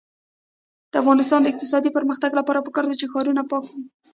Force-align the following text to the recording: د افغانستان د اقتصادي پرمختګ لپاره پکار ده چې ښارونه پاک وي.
د 0.91 0.93
افغانستان 1.01 1.39
د 1.41 1.47
اقتصادي 1.51 1.89
پرمختګ 1.97 2.31
لپاره 2.39 2.63
پکار 2.67 2.85
ده 2.87 2.95
چې 3.01 3.09
ښارونه 3.11 3.41
پاک 3.49 3.63
وي. 3.71 3.81